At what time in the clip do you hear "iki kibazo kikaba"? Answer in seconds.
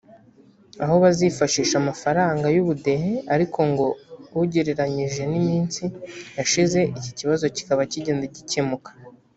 6.97-7.81